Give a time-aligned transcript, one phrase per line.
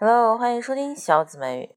[0.00, 1.74] Hello，欢迎收听小紫美语。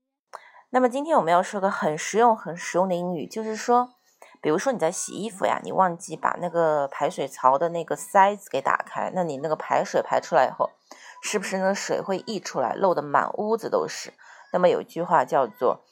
[0.69, 3.95] 那么今天我们要说个很实用、很实用的英语，就是说，
[4.39, 10.69] 比如说你在洗衣服呀，你忘记把那个排水槽的那个塞子给打开，那你那个排水排出来以后，
[11.23, 14.13] 是不是那水会溢出来，漏的满屋子都是？
[14.53, 15.83] 那么有一句话叫做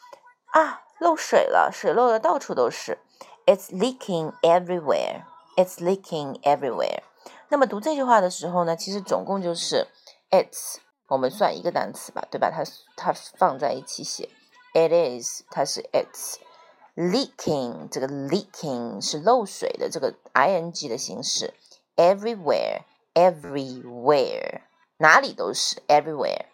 [0.52, 3.00] 啊，漏水了，水漏的到处都是
[3.48, 5.24] ，It's leaking everywhere.
[5.58, 7.00] It's leaking everywhere.
[7.48, 9.88] 那么读这句话的时候呢，其实总共就是
[10.30, 10.78] It's。
[11.10, 12.52] 我们算一个单词吧，对吧？
[12.52, 12.64] 它
[12.96, 14.30] 它放在一起写
[14.74, 16.36] ，it is，它是 it's
[16.96, 21.56] leaking，这个 leaking 是漏水的这个 ing 的形式
[21.96, 24.62] ，everywhere，everywhere
[24.98, 26.46] 哪里都是 everywhere，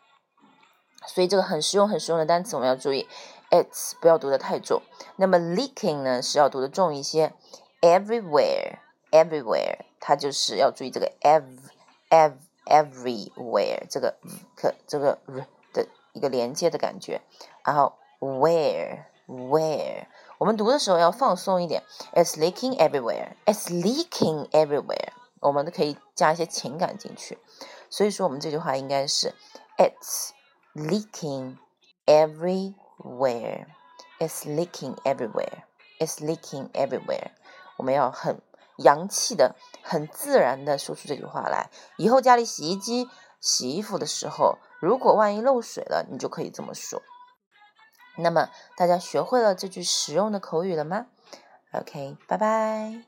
[1.05, 3.09] 所以这个很实用很实用的单词我们要注意
[3.51, 4.81] ，it's 不要读的太重，
[5.17, 7.33] 那么 leaking 呢是要读的重一些
[7.81, 12.35] ，everywhere，everywhere 它就是要注意这个 ev，ev。
[12.66, 14.16] everywhere 这个
[14.54, 15.18] 可这个
[15.72, 17.20] 的一个连接的感觉，
[17.64, 20.06] 然后 where where
[20.38, 21.82] 我们读的时候要放松一点，
[22.14, 27.38] it's leaking everywhere，it's leaking everywhere，我们都可以加一些情感进去，
[27.88, 29.34] 所以说我们这句话应该是
[29.76, 30.30] it's
[30.74, 31.56] leaking
[32.06, 33.64] everywhere，it's
[34.44, 37.32] leaking everywhere，it's leaking everywhere，
[37.76, 38.40] 我们要很。
[38.77, 41.69] 洋气的、很自然的说出这句话来。
[41.97, 43.09] 以后家里洗衣机、
[43.39, 47.01] 洗衣服的时候，如果万一漏水了，你就可以这么说。
[48.17, 51.07] 那么大家学会了这句实用的口语了吗
[51.73, 53.03] ？OK，拜拜。